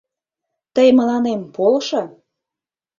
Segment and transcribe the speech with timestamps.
[0.73, 2.01] Тый мыланем полшо.